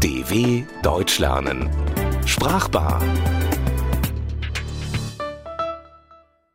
DW 0.00 0.64
Deutsch 0.82 1.20
lernen 1.20 1.70
Sprachbar. 2.26 3.00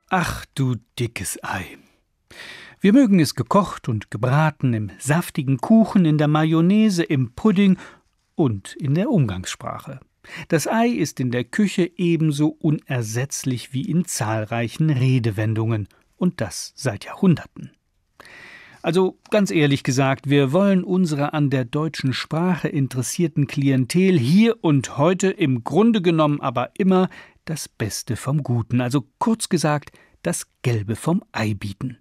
Ach 0.09 0.45
du 0.55 0.75
dickes 0.99 1.39
Ei. 1.41 1.77
Wir 2.81 2.91
mögen 2.91 3.21
es 3.21 3.33
gekocht 3.33 3.87
und 3.87 4.11
gebraten, 4.11 4.73
im 4.73 4.91
saftigen 4.99 5.59
Kuchen, 5.59 6.03
in 6.03 6.17
der 6.17 6.27
Mayonnaise, 6.27 7.03
im 7.03 7.31
Pudding 7.31 7.77
und 8.35 8.75
in 8.75 8.95
der 8.95 9.09
Umgangssprache. 9.11 10.01
Das 10.49 10.67
Ei 10.67 10.89
ist 10.89 11.21
in 11.21 11.31
der 11.31 11.45
Küche 11.45 11.89
ebenso 11.95 12.49
unersetzlich 12.49 13.71
wie 13.71 13.89
in 13.89 14.03
zahlreichen 14.03 14.89
Redewendungen, 14.89 15.87
und 16.17 16.41
das 16.41 16.73
seit 16.75 17.05
Jahrhunderten. 17.05 17.71
Also 18.81 19.19
ganz 19.29 19.51
ehrlich 19.51 19.83
gesagt, 19.83 20.29
wir 20.29 20.53
wollen 20.53 20.83
unserer 20.83 21.33
an 21.33 21.49
der 21.49 21.65
deutschen 21.65 22.13
Sprache 22.13 22.69
interessierten 22.69 23.45
Klientel 23.47 24.17
hier 24.17 24.63
und 24.63 24.97
heute 24.97 25.29
im 25.29 25.63
Grunde 25.63 26.01
genommen 26.01 26.39
aber 26.39 26.71
immer 26.77 27.09
das 27.43 27.67
Beste 27.67 28.15
vom 28.15 28.41
Guten, 28.43 28.79
also 28.79 29.05
kurz 29.17 29.49
gesagt 29.49 29.91
das 30.21 30.47
Gelbe 30.61 30.95
vom 30.95 31.23
Ei 31.31 31.53
bieten. 31.53 31.97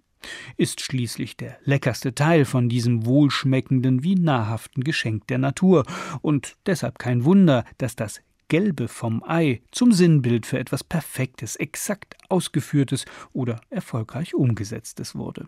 Ist 0.57 0.81
schließlich 0.81 1.37
der 1.37 1.57
leckerste 1.63 2.13
Teil 2.13 2.45
von 2.45 2.69
diesem 2.69 3.05
wohlschmeckenden 3.05 4.03
wie 4.03 4.15
nahrhaften 4.15 4.83
Geschenk 4.83 5.27
der 5.27 5.37
Natur, 5.37 5.85
und 6.21 6.57
deshalb 6.65 6.99
kein 6.99 7.23
Wunder, 7.23 7.63
dass 7.77 7.95
das 7.95 8.21
Gelbe 8.49 8.87
vom 8.87 9.23
Ei 9.23 9.61
zum 9.71 9.91
Sinnbild 9.91 10.45
für 10.45 10.59
etwas 10.59 10.83
Perfektes, 10.83 11.55
exakt 11.55 12.15
ausgeführtes 12.29 13.05
oder 13.31 13.61
erfolgreich 13.69 14.33
umgesetztes 14.33 15.15
wurde. 15.15 15.47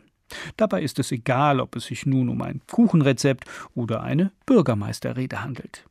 Dabei 0.57 0.81
ist 0.81 0.99
es 0.99 1.11
egal, 1.11 1.59
ob 1.59 1.75
es 1.75 1.85
sich 1.85 2.05
nun 2.05 2.29
um 2.29 2.41
ein 2.41 2.61
Kuchenrezept 2.69 3.45
oder 3.75 4.01
eine 4.01 4.31
Bürgermeisterrede 4.45 5.43
handelt. 5.43 5.85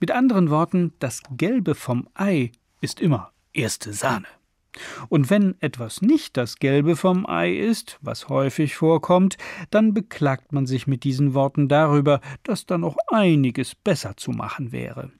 Mit 0.00 0.10
anderen 0.10 0.50
Worten, 0.50 0.92
das 0.98 1.22
Gelbe 1.36 1.74
vom 1.74 2.08
Ei 2.14 2.52
ist 2.80 3.00
immer 3.00 3.32
erste 3.52 3.92
Sahne. 3.92 4.26
Und 5.08 5.30
wenn 5.30 5.54
etwas 5.60 6.02
nicht 6.02 6.36
das 6.36 6.56
Gelbe 6.56 6.96
vom 6.96 7.26
Ei 7.26 7.52
ist, 7.52 7.98
was 8.02 8.28
häufig 8.28 8.74
vorkommt, 8.74 9.36
dann 9.70 9.94
beklagt 9.94 10.52
man 10.52 10.66
sich 10.66 10.86
mit 10.86 11.04
diesen 11.04 11.34
Worten 11.34 11.68
darüber, 11.68 12.20
dass 12.42 12.66
da 12.66 12.76
noch 12.78 12.96
einiges 13.08 13.74
besser 13.74 14.16
zu 14.16 14.32
machen 14.32 14.72
wäre. 14.72 15.12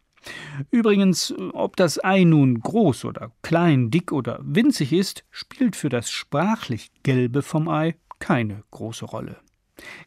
Übrigens, 0.71 1.35
ob 1.53 1.77
das 1.77 2.03
Ei 2.03 2.25
nun 2.25 2.61
groß 2.61 3.05
oder 3.05 3.31
klein, 3.43 3.91
dick 3.91 4.11
oder 4.11 4.41
winzig 4.43 4.93
ist, 4.93 5.25
spielt 5.31 5.77
für 5.77 5.91
das 5.91 6.11
sprachlich 6.11 6.91
Gelbe 7.03 7.43
vom 7.43 7.69
Ei 7.69 7.97
keine 8.19 8.63
große 8.71 9.05
Rolle. 9.05 9.37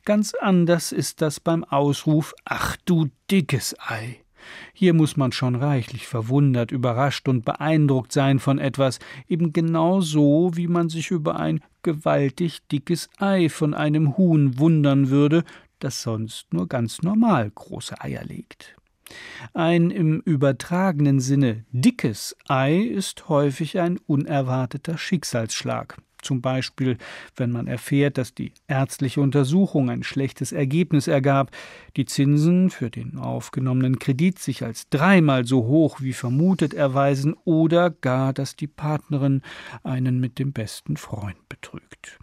Ganz 0.06 0.34
anders 0.34 0.92
ist 0.92 1.22
das 1.22 1.40
beim 1.40 1.64
Ausruf 1.64 2.34
Ach 2.46 2.78
du 2.86 3.10
dickes 3.30 3.76
Ei. 3.80 4.22
Hier 4.74 4.94
muss 4.94 5.18
man 5.18 5.32
schon 5.32 5.56
reichlich 5.56 6.08
verwundert, 6.08 6.72
überrascht 6.72 7.28
und 7.28 7.44
beeindruckt 7.44 8.14
sein 8.14 8.40
von 8.40 8.60
etwas, 8.60 9.00
eben 9.28 9.52
genau 9.52 10.00
so, 10.00 10.52
wie 10.54 10.68
man 10.68 10.90
sich 10.90 11.12
über 11.12 11.38
ein 11.38 11.62
gewaltig 11.84 12.66
dickes 12.72 13.10
Ei 13.18 13.50
von 13.50 13.74
einem 13.74 14.18
Huhn 14.18 14.58
wundern 14.58 15.10
würde, 15.10 15.44
das 15.80 16.02
sonst 16.02 16.54
nur 16.54 16.68
ganz 16.68 17.02
normal 17.02 17.52
große 17.54 18.00
Eier 18.02 18.24
legt. 18.24 18.76
Ein 19.54 19.90
im 19.90 20.20
übertragenen 20.22 21.20
Sinne 21.20 21.66
dickes 21.72 22.36
Ei 22.48 22.78
ist 22.78 23.30
häufig 23.30 23.80
ein 23.80 24.00
unerwarteter 24.06 24.98
Schicksalsschlag 24.98 25.98
zum 26.22 26.42
Beispiel 26.42 26.98
wenn 27.36 27.52
man 27.52 27.68
erfährt, 27.68 28.18
dass 28.18 28.34
die 28.34 28.54
ärztliche 28.68 29.22
Untersuchung 29.22 29.90
ein 29.90 30.04
schlechtes 30.04 30.52
Ergebnis 30.52 31.08
ergab, 31.08 31.52
die 31.96 32.06
Zinsen 32.06 32.70
für 32.70 32.90
den 32.90 33.18
aufgenommenen 33.18 34.00
Kredit 34.00 34.40
sich 34.40 34.64
als 34.64 34.90
dreimal 34.90 35.46
so 35.46 35.66
hoch 35.66 36.02
wie 36.02 36.14
vermutet 36.14 36.74
erweisen 36.74 37.36
oder 37.46 37.90
gar, 37.90 38.34
dass 38.34 38.56
die 38.56 38.68
Partnerin 38.68 39.42
einen 39.84 40.20
mit 40.20 40.40
dem 40.40 40.54
besten 40.54 40.98
Freund 40.98 41.38
betrügt. 41.50 42.20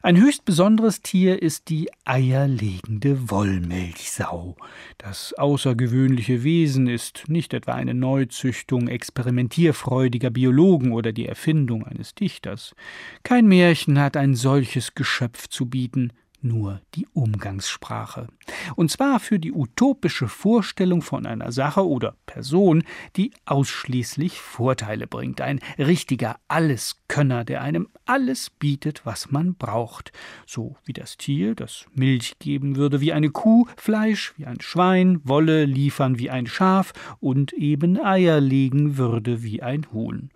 Ein 0.00 0.16
höchst 0.16 0.44
besonderes 0.44 1.02
Tier 1.02 1.42
ist 1.42 1.68
die 1.68 1.90
eierlegende 2.04 3.30
Wollmilchsau. 3.30 4.56
Das 4.96 5.32
außergewöhnliche 5.34 6.44
Wesen 6.44 6.86
ist 6.86 7.24
nicht 7.26 7.52
etwa 7.52 7.72
eine 7.72 7.94
Neuzüchtung 7.94 8.86
experimentierfreudiger 8.86 10.30
Biologen 10.30 10.92
oder 10.92 11.12
die 11.12 11.26
Erfindung 11.26 11.84
eines 11.84 12.14
Dichters. 12.14 12.76
Kein 13.24 13.46
Märchen 13.46 13.98
hat 13.98 14.16
ein 14.16 14.36
solches 14.36 14.94
Geschöpf 14.94 15.48
zu 15.48 15.66
bieten 15.66 16.12
nur 16.40 16.80
die 16.94 17.06
Umgangssprache. 17.12 18.28
Und 18.76 18.90
zwar 18.90 19.20
für 19.20 19.38
die 19.38 19.52
utopische 19.52 20.28
Vorstellung 20.28 21.02
von 21.02 21.26
einer 21.26 21.52
Sache 21.52 21.86
oder 21.86 22.16
Person, 22.26 22.84
die 23.16 23.32
ausschließlich 23.46 24.40
Vorteile 24.40 25.06
bringt. 25.06 25.40
Ein 25.40 25.60
richtiger 25.78 26.36
Alleskönner, 26.48 27.44
der 27.44 27.62
einem 27.62 27.88
alles 28.04 28.50
bietet, 28.50 29.04
was 29.04 29.30
man 29.30 29.54
braucht. 29.54 30.12
So 30.46 30.76
wie 30.84 30.92
das 30.92 31.16
Tier, 31.16 31.54
das 31.54 31.86
Milch 31.94 32.38
geben 32.38 32.76
würde 32.76 33.00
wie 33.00 33.12
eine 33.12 33.30
Kuh, 33.30 33.66
Fleisch 33.76 34.34
wie 34.36 34.46
ein 34.46 34.60
Schwein, 34.60 35.20
Wolle 35.24 35.64
liefern 35.64 36.18
wie 36.18 36.30
ein 36.30 36.46
Schaf 36.46 36.92
und 37.20 37.52
eben 37.52 37.98
Eier 37.98 38.40
legen 38.40 38.96
würde 38.96 39.42
wie 39.42 39.62
ein 39.62 39.86
Huhn. 39.92 40.30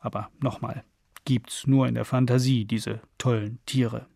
Aber 0.00 0.30
nochmal, 0.40 0.84
gibt's 1.24 1.66
nur 1.66 1.88
in 1.88 1.94
der 1.94 2.04
Fantasie 2.04 2.64
diese 2.64 3.00
tollen 3.18 3.58
Tiere. 3.66 4.06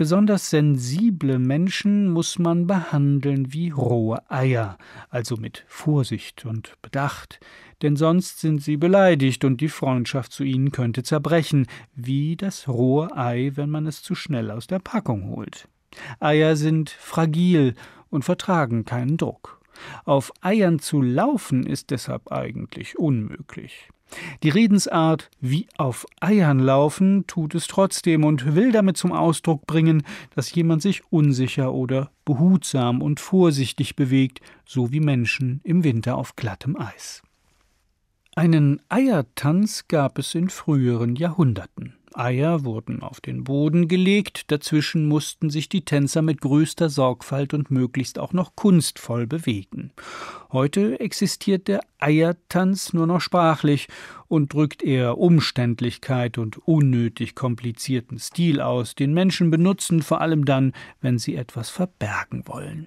Besonders 0.00 0.48
sensible 0.48 1.38
Menschen 1.38 2.08
muss 2.08 2.38
man 2.38 2.66
behandeln 2.66 3.52
wie 3.52 3.68
rohe 3.68 4.18
Eier, 4.30 4.78
also 5.10 5.36
mit 5.36 5.62
Vorsicht 5.68 6.46
und 6.46 6.72
Bedacht, 6.80 7.38
denn 7.82 7.96
sonst 7.96 8.40
sind 8.40 8.62
sie 8.62 8.78
beleidigt 8.78 9.44
und 9.44 9.60
die 9.60 9.68
Freundschaft 9.68 10.32
zu 10.32 10.42
ihnen 10.42 10.72
könnte 10.72 11.02
zerbrechen, 11.02 11.66
wie 11.94 12.34
das 12.34 12.66
rohe 12.66 13.14
Ei, 13.14 13.52
wenn 13.56 13.68
man 13.68 13.86
es 13.86 14.02
zu 14.02 14.14
schnell 14.14 14.50
aus 14.50 14.66
der 14.66 14.78
Packung 14.78 15.28
holt. 15.36 15.68
Eier 16.18 16.56
sind 16.56 16.88
fragil 16.88 17.74
und 18.08 18.24
vertragen 18.24 18.86
keinen 18.86 19.18
Druck. 19.18 19.60
Auf 20.06 20.32
Eiern 20.40 20.78
zu 20.78 21.02
laufen 21.02 21.66
ist 21.66 21.90
deshalb 21.90 22.32
eigentlich 22.32 22.98
unmöglich. 22.98 23.90
Die 24.42 24.48
Redensart 24.48 25.30
wie 25.40 25.66
auf 25.76 26.06
Eiern 26.20 26.58
laufen 26.58 27.26
tut 27.26 27.54
es 27.54 27.66
trotzdem 27.66 28.24
und 28.24 28.54
will 28.54 28.72
damit 28.72 28.96
zum 28.96 29.12
Ausdruck 29.12 29.66
bringen, 29.66 30.02
dass 30.34 30.54
jemand 30.54 30.82
sich 30.82 31.02
unsicher 31.10 31.72
oder 31.72 32.10
behutsam 32.24 33.02
und 33.02 33.20
vorsichtig 33.20 33.96
bewegt, 33.96 34.40
so 34.64 34.92
wie 34.92 35.00
Menschen 35.00 35.60
im 35.64 35.84
Winter 35.84 36.16
auf 36.16 36.36
glattem 36.36 36.76
Eis. 36.76 37.22
Einen 38.34 38.80
Eiertanz 38.88 39.86
gab 39.88 40.18
es 40.18 40.34
in 40.34 40.48
früheren 40.48 41.16
Jahrhunderten. 41.16 41.99
Eier 42.14 42.64
wurden 42.64 43.02
auf 43.02 43.20
den 43.20 43.44
Boden 43.44 43.88
gelegt, 43.88 44.50
dazwischen 44.50 45.06
mussten 45.08 45.50
sich 45.50 45.68
die 45.68 45.84
Tänzer 45.84 46.22
mit 46.22 46.40
größter 46.40 46.88
Sorgfalt 46.88 47.54
und 47.54 47.70
möglichst 47.70 48.18
auch 48.18 48.32
noch 48.32 48.56
kunstvoll 48.56 49.26
bewegen. 49.26 49.92
Heute 50.52 51.00
existiert 51.00 51.68
der 51.68 51.80
Eiertanz 51.98 52.92
nur 52.92 53.06
noch 53.06 53.20
sprachlich 53.20 53.88
und 54.28 54.52
drückt 54.52 54.82
eher 54.82 55.18
Umständlichkeit 55.18 56.38
und 56.38 56.58
unnötig 56.66 57.34
komplizierten 57.34 58.18
Stil 58.18 58.60
aus, 58.60 58.94
den 58.94 59.14
Menschen 59.14 59.50
benutzen, 59.50 60.02
vor 60.02 60.20
allem 60.20 60.44
dann, 60.44 60.72
wenn 61.00 61.18
sie 61.18 61.36
etwas 61.36 61.70
verbergen 61.70 62.46
wollen. 62.46 62.86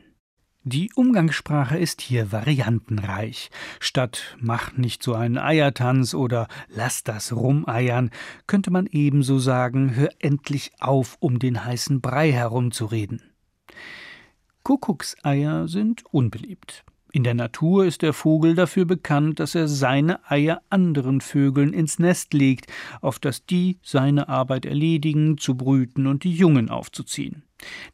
Die 0.65 0.91
Umgangssprache 0.95 1.77
ist 1.77 1.99
hier 1.99 2.31
variantenreich. 2.31 3.51
Statt 3.81 4.37
mach 4.39 4.71
nicht 4.77 5.03
so 5.03 5.13
einen 5.13 5.37
Eiertanz 5.37 6.13
oder 6.13 6.47
lass 6.69 7.03
das 7.03 7.35
rumeiern, 7.35 8.11
könnte 8.47 8.71
man 8.71 8.87
ebenso 8.87 9.39
sagen, 9.39 9.93
hör 9.93 10.09
endlich 10.19 10.71
auf, 10.79 11.17
um 11.19 11.37
den 11.37 11.65
heißen 11.65 11.99
Brei 11.99 12.31
herumzureden. 12.31 13.21
Kuckuckseier 14.63 15.67
sind 15.67 16.05
unbeliebt. 16.05 16.85
In 17.11 17.25
der 17.25 17.33
Natur 17.33 17.85
ist 17.85 18.01
der 18.01 18.13
Vogel 18.13 18.55
dafür 18.55 18.85
bekannt, 18.85 19.41
dass 19.41 19.55
er 19.55 19.67
seine 19.67 20.31
Eier 20.31 20.61
anderen 20.69 21.19
Vögeln 21.19 21.73
ins 21.73 21.99
Nest 21.99 22.33
legt, 22.33 22.71
auf 23.01 23.19
das 23.19 23.45
die 23.45 23.79
seine 23.83 24.29
Arbeit 24.29 24.65
erledigen, 24.65 25.37
zu 25.37 25.57
brüten 25.57 26.07
und 26.07 26.23
die 26.23 26.33
Jungen 26.33 26.69
aufzuziehen. 26.69 27.43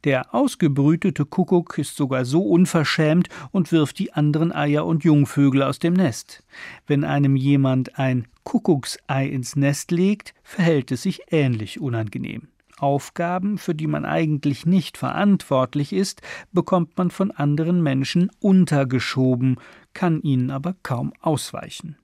Der 0.03 0.33
ausgebrütete 0.33 1.25
Kuckuck 1.25 1.77
ist 1.77 1.95
sogar 1.95 2.25
so 2.25 2.41
unverschämt 2.41 3.29
und 3.51 3.71
wirft 3.71 3.99
die 3.99 4.13
anderen 4.13 4.51
Eier 4.51 4.85
und 4.85 5.03
Jungvögel 5.03 5.63
aus 5.63 5.79
dem 5.79 5.93
Nest. 5.93 6.43
Wenn 6.87 7.03
einem 7.03 7.35
jemand 7.35 7.97
ein 7.99 8.27
Kuckucksei 8.43 9.27
ins 9.27 9.55
Nest 9.55 9.91
legt, 9.91 10.33
verhält 10.43 10.91
es 10.91 11.03
sich 11.03 11.21
ähnlich 11.31 11.79
unangenehm. 11.79 12.47
Aufgaben, 12.79 13.57
für 13.57 13.75
die 13.75 13.87
man 13.87 14.05
eigentlich 14.05 14.65
nicht 14.65 14.97
verantwortlich 14.97 15.93
ist, 15.93 16.21
bekommt 16.51 16.97
man 16.97 17.11
von 17.11 17.31
anderen 17.31 17.83
Menschen 17.83 18.31
untergeschoben, 18.39 19.57
kann 19.93 20.21
ihnen 20.21 20.49
aber 20.49 20.75
kaum 20.81 21.13
ausweichen. 21.19 21.97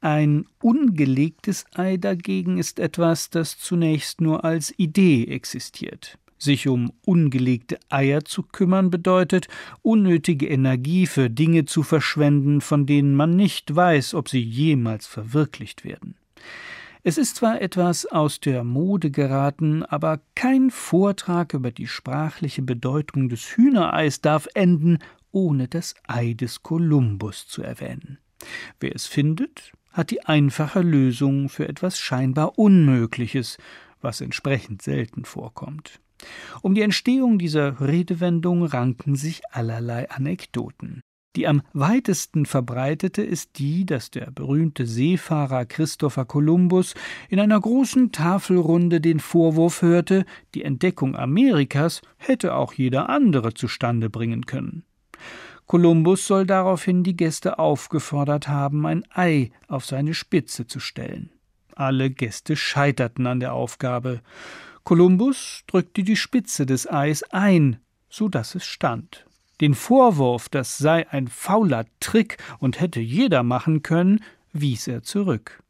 Ein 0.00 0.46
ungelegtes 0.60 1.64
Ei 1.74 1.96
dagegen 1.96 2.58
ist 2.58 2.78
etwas, 2.78 3.30
das 3.30 3.58
zunächst 3.58 4.20
nur 4.20 4.44
als 4.44 4.74
Idee 4.78 5.24
existiert. 5.24 6.18
Sich 6.38 6.68
um 6.68 6.92
ungelegte 7.04 7.78
Eier 7.88 8.24
zu 8.24 8.42
kümmern 8.42 8.90
bedeutet, 8.90 9.48
unnötige 9.82 10.48
Energie 10.48 11.06
für 11.06 11.30
Dinge 11.30 11.64
zu 11.64 11.82
verschwenden, 11.82 12.60
von 12.60 12.86
denen 12.86 13.14
man 13.14 13.36
nicht 13.36 13.74
weiß, 13.74 14.14
ob 14.14 14.28
sie 14.28 14.42
jemals 14.42 15.06
verwirklicht 15.06 15.84
werden. 15.84 16.16
Es 17.02 17.18
ist 17.18 17.36
zwar 17.36 17.62
etwas 17.62 18.04
aus 18.04 18.40
der 18.40 18.64
Mode 18.64 19.12
geraten, 19.12 19.84
aber 19.84 20.20
kein 20.34 20.70
Vortrag 20.72 21.54
über 21.54 21.70
die 21.70 21.86
sprachliche 21.86 22.62
Bedeutung 22.62 23.28
des 23.28 23.56
Hühnereis 23.56 24.20
darf 24.20 24.48
enden, 24.54 24.98
ohne 25.30 25.68
das 25.68 25.94
Ei 26.08 26.32
des 26.32 26.64
Kolumbus 26.64 27.46
zu 27.46 27.62
erwähnen. 27.62 28.18
Wer 28.80 28.94
es 28.94 29.06
findet, 29.06 29.72
hat 29.92 30.10
die 30.10 30.24
einfache 30.24 30.80
Lösung 30.80 31.48
für 31.48 31.68
etwas 31.68 31.98
scheinbar 32.00 32.58
Unmögliches, 32.58 33.56
was 34.00 34.20
entsprechend 34.20 34.82
selten 34.82 35.24
vorkommt. 35.24 36.00
Um 36.62 36.74
die 36.74 36.82
Entstehung 36.82 37.38
dieser 37.38 37.80
Redewendung 37.80 38.64
ranken 38.64 39.16
sich 39.16 39.42
allerlei 39.50 40.10
Anekdoten. 40.10 41.02
Die 41.36 41.46
am 41.46 41.60
weitesten 41.74 42.46
verbreitete 42.46 43.22
ist 43.22 43.58
die, 43.58 43.84
dass 43.84 44.10
der 44.10 44.30
berühmte 44.30 44.86
Seefahrer 44.86 45.66
Christopher 45.66 46.24
Columbus 46.24 46.94
in 47.28 47.38
einer 47.38 47.60
großen 47.60 48.10
Tafelrunde 48.10 49.02
den 49.02 49.20
Vorwurf 49.20 49.82
hörte, 49.82 50.24
die 50.54 50.62
Entdeckung 50.62 51.14
Amerikas 51.14 52.00
hätte 52.16 52.54
auch 52.54 52.72
jeder 52.72 53.10
andere 53.10 53.52
zustande 53.52 54.08
bringen 54.08 54.46
können. 54.46 54.84
Kolumbus 55.66 56.26
soll 56.26 56.46
daraufhin 56.46 57.02
die 57.02 57.16
Gäste 57.16 57.58
aufgefordert 57.58 58.48
haben, 58.48 58.86
ein 58.86 59.04
Ei 59.12 59.50
auf 59.68 59.84
seine 59.84 60.14
Spitze 60.14 60.66
zu 60.66 60.80
stellen. 60.80 61.32
Alle 61.74 62.08
Gäste 62.08 62.56
scheiterten 62.56 63.26
an 63.26 63.40
der 63.40 63.52
Aufgabe. 63.52 64.22
Kolumbus 64.86 65.64
drückte 65.66 66.04
die 66.04 66.14
Spitze 66.14 66.64
des 66.64 66.88
Eis 66.88 67.24
ein, 67.24 67.80
so 68.08 68.28
dass 68.28 68.54
es 68.54 68.64
stand. 68.64 69.26
Den 69.60 69.74
Vorwurf, 69.74 70.48
das 70.48 70.78
sei 70.78 71.10
ein 71.10 71.26
fauler 71.26 71.86
Trick 71.98 72.38
und 72.60 72.78
hätte 72.78 73.00
jeder 73.00 73.42
machen 73.42 73.82
können, 73.82 74.20
wies 74.52 74.86
er 74.86 75.02
zurück. 75.02 75.60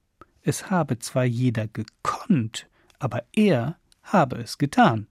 Es 0.43 0.71
habe 0.71 0.99
zwar 0.99 1.25
jeder 1.25 1.67
gekonnt, 1.67 2.67
aber 2.99 3.23
er 3.35 3.79
habe 4.03 4.37
es 4.37 4.59
getan. 4.59 5.07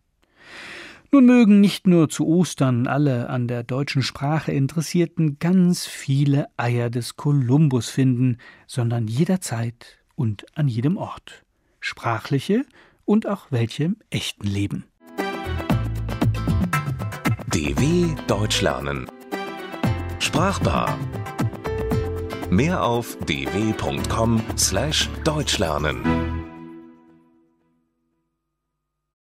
Nun 1.12 1.26
mögen 1.26 1.60
nicht 1.60 1.88
nur 1.88 2.08
zu 2.08 2.28
Ostern 2.28 2.86
alle 2.86 3.28
an 3.32 3.48
der 3.48 3.64
deutschen 3.64 4.04
Sprache 4.04 4.52
Interessierten 4.52 5.40
ganz 5.40 5.88
viele 5.88 6.46
Eier 6.58 6.92
des 6.92 7.16
Kolumbus 7.16 7.90
finden, 7.90 8.38
sondern 8.68 9.08
jederzeit 9.08 9.98
und 10.14 10.46
an 10.56 10.68
jedem 10.68 10.96
Ort. 10.96 11.44
Sprachliche 11.80 12.66
und 13.06 13.28
auch 13.28 13.48
welche 13.52 13.86
im 13.86 13.96
echten 14.10 14.48
Leben. 14.48 14.84
DW 17.48 18.14
Deutsch 18.28 18.62
lernen. 18.62 19.10
Sprachbar. 20.20 21.00
Mehr 22.50 22.84
auf 22.84 23.18
dw.com/deutschlernen. 23.26 26.25